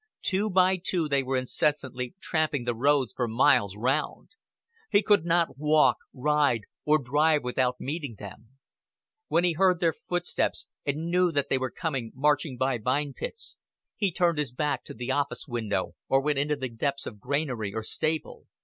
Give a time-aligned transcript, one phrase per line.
[0.23, 4.29] Two by two they were incessantly tramping the roads for miles round.
[4.89, 8.47] He could not walk, ride, or drive without meeting them.
[9.27, 13.59] When he heard their footsteps and knew that they were coming marching by Vine Pits,
[13.95, 17.71] he turned his back to the office window, or went into the depths of granary
[17.71, 18.47] or stable.